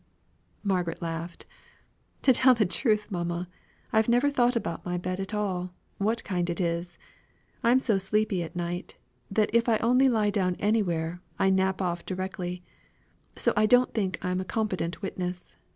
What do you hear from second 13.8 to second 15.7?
think I'm a competent witness.